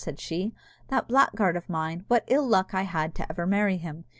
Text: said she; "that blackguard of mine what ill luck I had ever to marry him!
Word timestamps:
said 0.03 0.19
she; 0.19 0.51
"that 0.87 1.07
blackguard 1.07 1.55
of 1.55 1.69
mine 1.69 2.03
what 2.07 2.23
ill 2.25 2.47
luck 2.47 2.73
I 2.73 2.81
had 2.81 3.13
ever 3.29 3.43
to 3.43 3.47
marry 3.47 3.77
him! 3.77 4.05